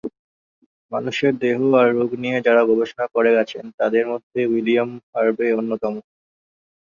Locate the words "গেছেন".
3.37-3.65